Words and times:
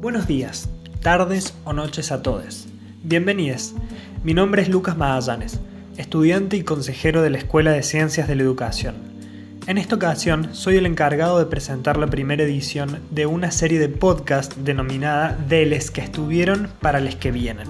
Buenos 0.00 0.26
días, 0.26 0.70
tardes 1.02 1.52
o 1.64 1.74
noches 1.74 2.10
a 2.10 2.22
todos. 2.22 2.66
Bienvenidos. 3.02 3.74
Mi 4.24 4.32
nombre 4.32 4.62
es 4.62 4.70
Lucas 4.70 4.96
Magallanes, 4.96 5.60
estudiante 5.98 6.56
y 6.56 6.62
consejero 6.62 7.20
de 7.20 7.28
la 7.28 7.36
Escuela 7.36 7.70
de 7.72 7.82
Ciencias 7.82 8.26
de 8.26 8.34
la 8.34 8.42
Educación. 8.42 8.94
En 9.66 9.76
esta 9.76 9.96
ocasión 9.96 10.54
soy 10.54 10.78
el 10.78 10.86
encargado 10.86 11.38
de 11.38 11.44
presentar 11.44 11.98
la 11.98 12.06
primera 12.06 12.44
edición 12.44 13.00
de 13.10 13.26
una 13.26 13.50
serie 13.50 13.78
de 13.78 13.90
podcast 13.90 14.56
denominada 14.56 15.36
De 15.36 15.66
les 15.66 15.90
que 15.90 16.00
estuvieron 16.00 16.70
para 16.80 17.00
les 17.00 17.16
que 17.16 17.30
vienen. 17.30 17.68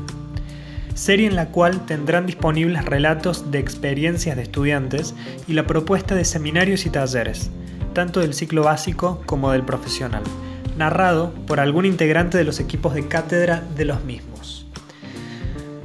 Serie 0.94 1.26
en 1.26 1.34
la 1.34 1.46
cual 1.46 1.84
tendrán 1.84 2.26
disponibles 2.26 2.84
relatos 2.84 3.50
de 3.50 3.58
experiencias 3.58 4.36
de 4.36 4.42
estudiantes 4.42 5.16
y 5.48 5.54
la 5.54 5.66
propuesta 5.66 6.14
de 6.14 6.24
seminarios 6.24 6.86
y 6.86 6.90
talleres, 6.90 7.50
tanto 7.92 8.20
del 8.20 8.34
ciclo 8.34 8.62
básico 8.62 9.20
como 9.26 9.50
del 9.50 9.64
profesional 9.64 10.22
narrado 10.80 11.32
por 11.46 11.60
algún 11.60 11.86
integrante 11.86 12.36
de 12.36 12.44
los 12.44 12.58
equipos 12.58 12.94
de 12.94 13.06
cátedra 13.06 13.62
de 13.76 13.84
los 13.84 14.02
mismos. 14.04 14.66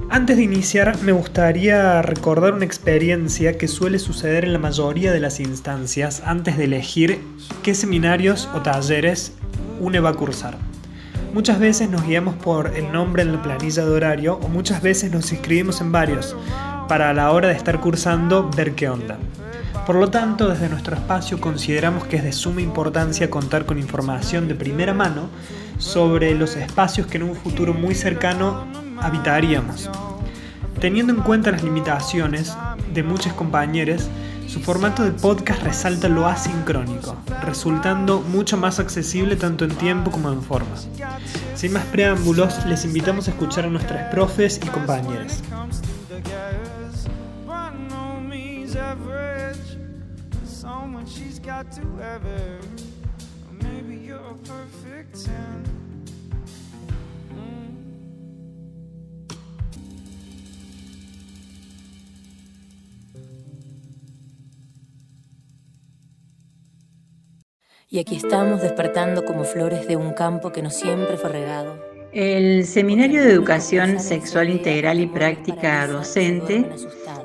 Antes 0.10 0.38
de 0.38 0.44
iniciar, 0.44 0.98
me 1.02 1.12
gustaría 1.12 2.02
recordar 2.02 2.54
una 2.54 2.66
experiencia 2.66 3.58
que 3.58 3.68
suele 3.68 4.00
suceder 4.00 4.46
en 4.46 4.54
la 4.54 4.60
mayoría 4.60 5.12
de 5.12 5.20
las 5.20 5.40
instancias 5.40 6.24
antes 6.26 6.58
de 6.58 6.64
elegir 6.64 7.20
qué 7.64 7.76
seminarios 7.76 8.50
o 8.56 8.62
talleres 8.62 9.34
uno 9.80 10.02
va 10.02 10.12
a 10.12 10.14
cursar. 10.14 10.58
Muchas 11.34 11.60
veces 11.60 11.90
nos 11.90 12.08
guiamos 12.08 12.36
por 12.36 12.78
el 12.78 12.92
nombre 12.94 13.24
en 13.24 13.34
la 13.34 13.42
planilla 13.42 13.84
de 13.84 13.92
horario 13.92 14.36
o 14.36 14.48
muchas 14.48 14.82
veces 14.82 15.12
nos 15.12 15.32
inscribimos 15.34 15.82
en 15.82 15.92
varios 15.92 16.36
para 16.88 17.10
a 17.10 17.14
la 17.14 17.32
hora 17.32 17.50
de 17.50 17.56
estar 17.56 17.82
cursando 17.82 18.50
ver 18.50 18.74
qué 18.74 18.88
onda. 18.88 19.18
Por 19.86 19.98
lo 19.98 20.10
tanto, 20.10 20.48
desde 20.48 20.68
nuestro 20.68 20.96
espacio 20.96 21.40
consideramos 21.40 22.06
que 22.06 22.18
es 22.18 22.24
de 22.24 22.34
suma 22.34 22.62
importancia 22.62 23.30
contar 23.30 23.68
con 23.68 23.78
información 23.78 24.48
de 24.48 24.56
primera 24.56 24.96
mano 24.96 25.30
sobre 25.78 26.34
los 26.34 26.56
espacios 26.56 27.06
que 27.06 27.18
en 27.18 27.24
un 27.24 27.36
futuro 27.36 27.72
muy 27.74 27.94
cercano 27.94 28.66
habitaríamos. 29.00 29.90
Teniendo 30.80 31.14
en 31.14 31.22
cuenta 31.22 31.52
las 31.52 31.64
limitaciones 31.64 32.56
de 32.94 33.04
muchos 33.04 33.34
compañeros, 33.34 34.10
su 34.48 34.60
formato 34.60 35.04
de 35.04 35.12
podcast 35.12 35.62
resalta 35.62 36.10
lo 36.10 36.26
asincrónico, 36.26 37.16
resultando 37.44 38.22
mucho 38.22 38.58
más 38.58 38.80
accesible 38.80 39.36
tanto 39.36 39.66
en 39.66 39.76
tiempo 39.76 40.10
como 40.10 40.32
en 40.32 40.42
forma. 40.42 40.76
Sin 41.54 41.74
más 41.74 41.86
preámbulos, 41.86 42.66
les 42.66 42.86
invitamos 42.86 43.28
a 43.28 43.32
escuchar 43.32 43.66
a 43.66 43.70
nuestras 43.70 44.12
profes 44.12 44.60
y 44.64 44.68
compañeros. 51.46 52.66
Y 67.88 68.00
aquí 68.00 68.16
estamos 68.16 68.62
despertando 68.62 69.24
como 69.24 69.46
flores 69.46 69.88
de 69.88 69.96
un 69.96 70.12
campo 70.14 70.52
que 70.52 70.62
no 70.62 70.70
siempre 70.70 71.16
fue 71.18 71.30
regado. 71.30 71.85
El 72.16 72.66
Seminario 72.66 73.22
de 73.22 73.30
Educación 73.30 74.00
Sexual 74.00 74.50
Integral 74.50 75.02
y 75.02 75.06
Práctica 75.06 75.86
Docente 75.86 76.66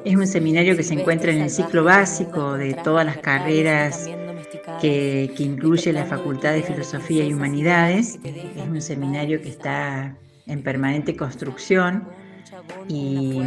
es 0.05 0.17
un 0.17 0.27
seminario 0.27 0.77
que 0.77 0.83
se 0.83 0.95
encuentra 0.95 1.31
en 1.31 1.43
el 1.43 1.49
ciclo 1.49 1.85
básico 1.85 2.55
de 2.55 2.75
todas 2.75 3.07
las 3.07 3.19
carreras 3.19 4.11
que, 4.81 5.33
incluye 5.39 5.93
la 5.93 6.07
Facultad 6.07 6.55
de 6.55 6.65
Filosofía 6.65 7.25
y 7.25 7.33
Humanidades. 7.33 8.19
Es 8.25 8.69
un 8.69 8.83
seminario 8.83 9.41
que 9.41 9.51
está 9.51 10.17
en 10.49 10.61
permanente 10.65 11.15
construcción 11.15 12.09
y, 12.89 13.39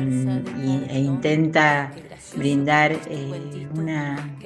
e 0.90 0.97
intenta 0.97 1.91
brindar 2.38 2.94
eh, 3.09 3.67
una, 3.75 4.38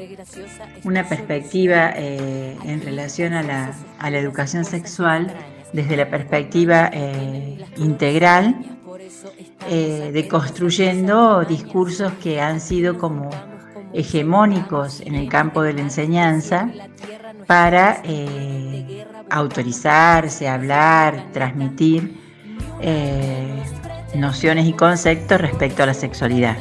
una, 0.83 1.07
perspectiva 1.07 1.93
eh, 1.95 2.57
en 2.65 2.81
relación 2.81 3.33
a 3.33 3.43
la, 3.43 3.75
a 3.99 4.09
la, 4.09 4.17
educación 4.17 4.65
sexual 4.65 5.31
desde 5.73 5.97
la 5.97 6.09
perspectiva 6.09 6.89
eh, 6.93 7.57
integral, 7.77 8.55
de 9.69 10.27
construyendo 10.29 11.43
discursos 11.43 12.13
que 12.23 12.39
han 12.39 12.61
sido 12.61 12.97
como 12.97 13.29
hegemónicos 13.93 15.01
en 15.01 15.15
el 15.15 15.27
campo 15.27 15.61
de 15.61 15.73
la 15.73 15.81
enseñanza 15.81 16.69
para 17.47 18.01
eh, 18.03 19.05
autorizarse, 19.29 20.47
hablar, 20.47 21.31
transmitir 21.31 22.17
eh, 22.81 23.63
nociones 24.15 24.67
y 24.67 24.73
conceptos 24.73 25.39
respecto 25.39 25.83
a 25.83 25.87
la 25.87 25.93
sexualidad. 25.93 26.57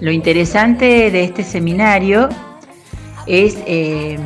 Lo 0.00 0.12
interesante 0.12 1.10
de 1.10 1.24
este 1.24 1.42
seminario 1.42 2.28
es 3.26 3.58
eh, 3.66 4.16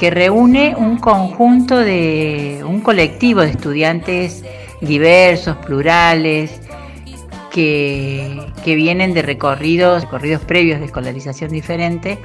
que 0.00 0.08
reúne 0.08 0.74
un 0.78 0.96
conjunto 0.96 1.76
de, 1.76 2.64
un 2.66 2.80
colectivo 2.80 3.42
de 3.42 3.50
estudiantes 3.50 4.42
diversos, 4.80 5.58
plurales, 5.58 6.58
que, 7.50 8.50
vienen 8.64 9.12
de 9.12 9.20
recorridos, 9.20 10.04
recorridos 10.04 10.40
previos 10.40 10.80
de 10.80 10.86
escolarización 10.86 11.50
diferente, 11.50 12.18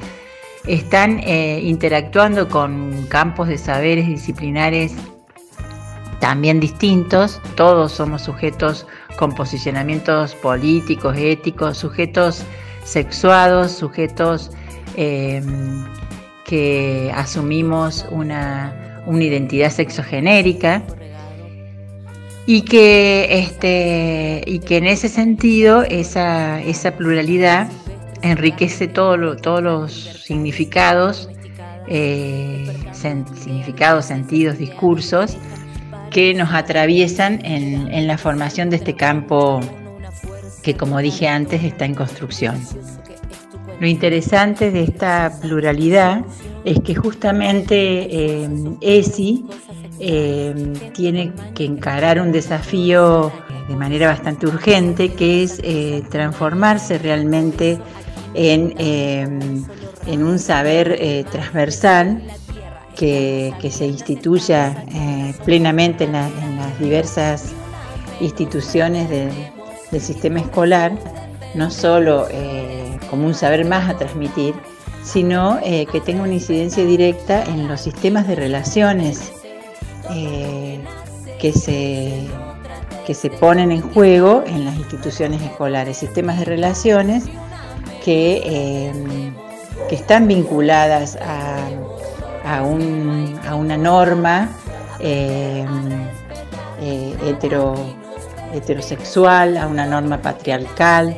están 0.65 1.19
eh, 1.19 1.59
interactuando 1.63 2.47
con 2.47 3.07
campos 3.07 3.49
de 3.49 3.57
saberes 3.57 4.07
disciplinares 4.07 4.93
también 6.21 6.61
distintos, 6.61 7.41
todos 7.55 7.91
somos 7.91 8.21
sujetos 8.21 8.87
con 9.17 9.35
posicionamientos 9.35 10.33
políticos, 10.35 11.17
éticos, 11.17 11.77
sujetos 11.77 12.45
sexuados, 12.85 13.73
sujetos 13.73 14.51
em, 14.95 15.83
que 16.45 17.11
asumimos 17.13 18.05
una, 18.11 19.01
una 19.05 19.23
identidad 19.23 19.71
sexogenérica 19.71 20.83
y 22.45 22.61
que, 22.61 23.27
este, 23.39 24.43
y 24.45 24.59
que 24.59 24.77
en 24.77 24.85
ese 24.85 25.09
sentido 25.09 25.83
esa, 25.83 26.61
esa 26.61 26.91
pluralidad 26.95 27.69
enriquece 28.21 28.87
todo 28.87 29.35
todos 29.35 29.63
los 29.63 29.91
significados, 29.93 31.29
eh, 31.87 32.71
significados, 32.93 34.05
sentidos, 34.05 34.57
discursos 34.57 35.37
que 36.11 36.33
nos 36.33 36.53
atraviesan 36.53 37.43
en, 37.43 37.91
en 37.91 38.07
la 38.07 38.17
formación 38.17 38.69
de 38.69 38.77
este 38.77 38.95
campo 38.95 39.59
que, 40.63 40.75
como 40.75 40.99
dije 40.99 41.27
antes, 41.27 41.63
está 41.63 41.85
en 41.85 41.95
construcción. 41.95 42.59
Lo 43.79 43.87
interesante 43.87 44.71
de 44.71 44.83
esta 44.83 45.31
pluralidad 45.41 46.23
es 46.63 46.79
que 46.79 46.95
justamente 46.95 47.75
eh, 47.75 48.49
ESI 48.81 49.45
eh, 49.99 50.73
tiene 50.93 51.33
que 51.53 51.65
encarar 51.65 52.19
un 52.19 52.31
desafío 52.31 53.31
de 53.67 53.75
manera 53.75 54.07
bastante 54.07 54.47
urgente, 54.47 55.13
que 55.13 55.43
es 55.43 55.59
eh, 55.63 56.03
transformarse 56.09 56.97
realmente 56.97 57.79
en, 58.33 58.73
en 58.77 60.23
un 60.23 60.39
saber 60.39 61.25
transversal 61.31 62.21
que, 62.95 63.53
se 63.71 63.87
instituya 63.87 64.85
plenamente 65.45 66.03
en, 66.03 66.11
las 66.11 66.79
diversas 66.79 67.53
instituciones 68.19 69.09
del 69.09 70.01
sistema 70.01 70.41
escolar, 70.41 70.91
no 71.55 71.71
solo 71.71 72.27
como 73.15 73.27
un 73.27 73.33
saber 73.33 73.63
más 73.63 73.89
a 73.89 73.95
transmitir, 73.95 74.53
sino 75.01 75.57
eh, 75.63 75.85
que 75.89 76.01
tenga 76.01 76.23
una 76.23 76.33
incidencia 76.33 76.83
directa 76.83 77.45
en 77.45 77.69
los 77.69 77.79
sistemas 77.79 78.27
de 78.27 78.35
relaciones 78.35 79.31
eh, 80.09 80.83
que, 81.39 81.53
se, 81.53 82.27
que 83.07 83.13
se 83.13 83.29
ponen 83.29 83.71
en 83.71 83.81
juego 83.93 84.43
en 84.45 84.65
las 84.65 84.75
instituciones 84.75 85.41
escolares, 85.41 85.95
sistemas 85.95 86.39
de 86.39 86.43
relaciones 86.43 87.23
que, 88.03 88.41
eh, 88.43 88.91
que 89.87 89.95
están 89.95 90.27
vinculadas 90.27 91.17
a, 91.21 91.69
a, 92.43 92.63
un, 92.63 93.39
a 93.47 93.55
una 93.55 93.77
norma 93.77 94.49
hetero, 96.81 97.75
heterosexual, 98.53 99.55
a 99.55 99.67
una 99.67 99.85
norma 99.85 100.17
patriarcal, 100.17 101.15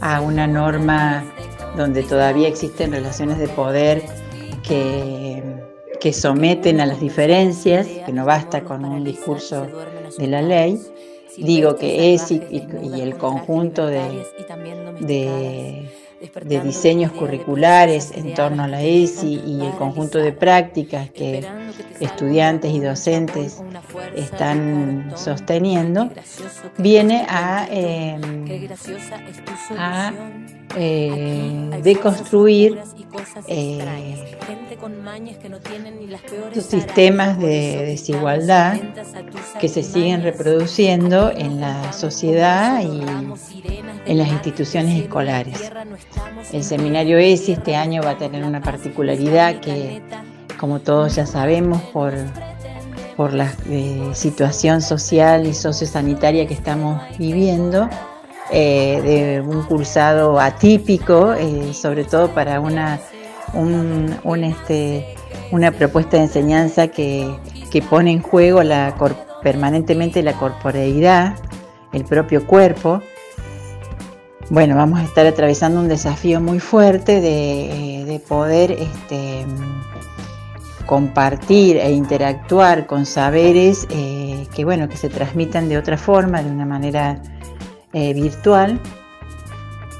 a 0.00 0.20
una 0.20 0.46
norma 0.46 1.31
donde 1.76 2.02
todavía 2.02 2.48
existen 2.48 2.92
relaciones 2.92 3.38
de 3.38 3.48
poder 3.48 4.02
que, 4.62 5.42
que 6.00 6.12
someten 6.12 6.80
a 6.80 6.86
las 6.86 7.00
diferencias, 7.00 7.86
que 7.86 8.12
no 8.12 8.24
basta 8.24 8.62
con 8.64 8.84
un 8.84 9.04
discurso 9.04 9.66
de 10.18 10.26
la 10.26 10.42
ley. 10.42 10.80
Digo 11.36 11.76
que 11.76 12.12
es 12.14 12.30
y, 12.30 12.42
el 13.00 13.16
conjunto 13.16 13.86
de, 13.86 14.24
de, 16.44 16.60
diseños 16.60 17.12
curriculares 17.12 18.12
en 18.14 18.34
torno 18.34 18.64
a 18.64 18.68
la 18.68 18.82
ESI 18.82 19.42
y 19.46 19.64
el 19.64 19.72
conjunto 19.72 20.18
de 20.18 20.32
prácticas 20.32 21.10
que 21.10 21.44
estudiantes 22.00 22.72
y 22.72 22.80
docentes 22.80 23.62
están 24.16 25.12
sosteniendo, 25.16 26.10
viene 26.78 27.24
a, 27.28 27.66
em, 27.70 28.44
eh, 30.76 31.80
deconstruir 31.82 32.78
eh, 33.46 34.38
sistemas 36.60 37.38
de 37.38 37.84
desigualdad 37.84 38.80
que 39.60 39.68
se 39.68 39.82
siguen 39.82 40.22
reproduciendo 40.22 41.30
en 41.30 41.60
la 41.60 41.92
sociedad 41.92 42.82
y 42.82 43.02
en 44.06 44.18
las 44.18 44.28
instituciones 44.28 45.02
escolares. 45.02 45.70
El 46.52 46.64
seminario 46.64 47.18
ESI 47.18 47.52
este 47.52 47.76
año 47.76 48.02
va 48.02 48.10
a 48.10 48.18
tener 48.18 48.44
una 48.44 48.60
particularidad 48.60 49.60
que, 49.60 50.02
como 50.58 50.80
todos 50.80 51.16
ya 51.16 51.26
sabemos, 51.26 51.80
por, 51.92 52.12
por 53.16 53.32
la 53.32 53.52
eh, 53.68 54.10
situación 54.14 54.82
social 54.82 55.46
y 55.46 55.54
sociosanitaria 55.54 56.46
que 56.46 56.54
estamos 56.54 57.00
viviendo, 57.18 57.88
eh, 58.50 59.00
de 59.02 59.40
un 59.40 59.62
cursado 59.62 60.38
atípico, 60.38 61.32
eh, 61.32 61.72
sobre 61.72 62.04
todo 62.04 62.28
para 62.34 62.60
una, 62.60 63.00
un, 63.54 64.44
este, 64.44 65.14
una 65.52 65.72
propuesta 65.72 66.18
de 66.18 66.24
enseñanza 66.24 66.88
que, 66.88 67.34
pone 67.88 68.12
en 68.12 68.20
juego 68.20 68.60
permanentemente 69.42 70.22
la 70.22 70.34
corporeidad, 70.34 71.36
el 71.94 72.04
propio 72.04 72.46
cuerpo, 72.46 73.00
bueno, 74.52 74.76
vamos 74.76 75.00
a 75.00 75.04
estar 75.04 75.26
atravesando 75.26 75.80
un 75.80 75.88
desafío 75.88 76.38
muy 76.38 76.60
fuerte 76.60 77.22
de, 77.22 78.02
eh, 78.02 78.20
poder 78.28 78.72
este, 78.72 79.46
compartir 80.84 81.78
e 81.78 81.90
interactuar 81.92 82.86
con 82.86 83.06
saberes 83.06 83.86
eh, 83.88 84.46
que, 84.54 84.66
bueno, 84.66 84.90
que 84.90 84.98
se 84.98 85.08
transmitan 85.08 85.70
de 85.70 85.78
otra 85.78 85.96
forma, 85.96 86.42
de 86.42 86.50
una 86.50 86.66
manera 86.66 87.22
eh, 87.94 88.12
virtual, 88.12 88.78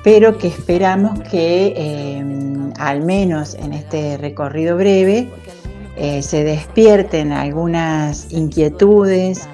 pero 0.04 0.36
que 0.36 0.48
esperamos 0.48 1.18
que 1.20 2.72
al 2.78 3.00
menos 3.00 3.54
en 3.54 3.72
este 3.72 4.18
recorrido 4.18 4.76
breve 4.76 5.30
se 6.20 6.44
despierten 6.44 7.32
algunas 7.32 8.30
inquietudes, 8.30 9.48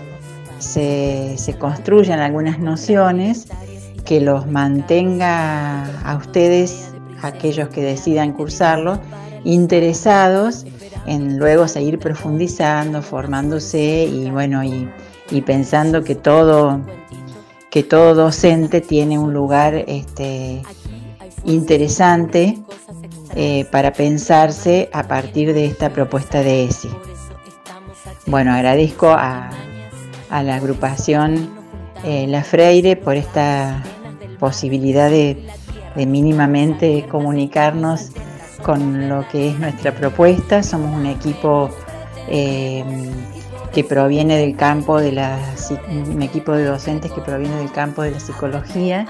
se, 0.59 1.35
se 1.39 1.57
construyan 1.57 2.19
algunas 2.19 2.59
nociones 2.59 3.47
que 4.05 4.21
los 4.21 4.47
mantenga 4.47 5.85
a 6.03 6.17
ustedes, 6.17 6.93
aquellos 7.23 7.69
que 7.69 7.83
decidan 7.83 8.33
cursarlo, 8.33 9.01
interesados 9.45 10.65
en 11.07 11.39
luego 11.39 11.69
seguir 11.69 11.99
profundizando, 11.99 13.03
formándose 13.03 14.05
y 14.05 14.31
bueno, 14.31 14.63
y, 14.63 14.89
pensando 15.43 16.03
que 16.03 16.15
todo, 16.15 16.81
que 17.71 17.83
todo 17.83 18.15
docente 18.15 18.81
tiene 18.81 19.19
un 19.19 19.33
lugar 19.33 19.75
este, 19.87 20.63
interesante 21.45 22.59
eh, 23.35 23.67
para 23.71 23.93
pensarse 23.93 24.89
a 24.93 25.07
partir 25.07 25.53
de 25.53 25.67
esta 25.67 25.91
propuesta 25.91 26.43
de 26.43 26.65
ESI. 26.65 26.89
Bueno, 28.27 28.53
agradezco 28.53 29.11
a, 29.11 29.51
la 30.31 30.55
agrupación 30.57 31.58
eh, 32.05 32.27
La 32.29 32.43
Freire 32.43 32.97
por 32.97 33.17
esta 33.17 33.83
posibilidad 34.39 35.11
de, 35.11 35.37
mínimamente 35.97 37.07
comunicarnos 37.11 38.11
con 38.63 39.09
lo 39.09 39.27
que 39.29 39.49
es 39.49 39.59
nuestra 39.59 39.93
propuesta. 39.93 40.63
Somos 40.63 40.95
un 40.95 41.07
equipo 41.07 41.71
eh, 42.29 42.85
que 43.73 43.83
proviene 43.83 44.37
del 44.37 44.57
campo 44.57 45.01
de 45.01 45.13
la 45.13 45.39
un 45.91 46.23
equipo 46.23 46.53
de 46.53 46.65
docentes 46.65 47.11
que 47.11 47.21
proviene 47.21 47.57
del 47.57 47.73
campo 47.73 48.03
de 48.03 48.13
la 48.13 48.21
psicología 48.21 49.07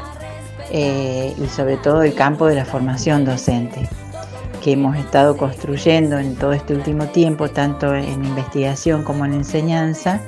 eh, 0.70 1.34
y 1.38 1.46
sobre 1.49 1.76
todo 1.76 2.00
del 2.00 2.14
campo 2.14 2.46
de 2.46 2.55
la 2.55 2.64
formación 2.64 3.25
docente 3.25 3.88
que 4.62 4.73
hemos 4.73 4.96
estado 4.96 5.37
construyendo 5.37 6.19
en 6.19 6.34
todo 6.37 6.52
este 6.52 6.75
último 6.75 7.06
tiempo, 7.06 7.49
tanto 7.49 7.94
en 7.94 8.25
investigación 8.25 9.05
como 9.05 9.25
en 9.25 9.34
enseñanza, 9.34 10.20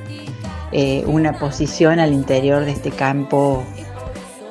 eh, 0.72 1.04
una 1.06 1.38
posición 1.38 1.98
al 1.98 2.12
interior 2.12 2.64
de 2.64 2.72
este 2.72 2.90
campo 2.90 3.64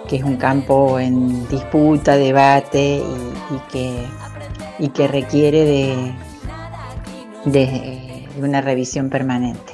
que 0.10 0.16
es 0.16 0.24
un 0.24 0.38
campo 0.38 1.00
en 1.00 1.48
disputa, 1.50 2.18
debate 2.18 3.02
y, 3.52 3.72
que, 3.72 4.06
y 4.80 4.90
que, 4.90 5.08
requiere 5.08 5.66
de, 5.66 6.16
de 7.46 8.28
una 8.42 8.60
revisión 8.60 9.12
permanente. 9.12 9.69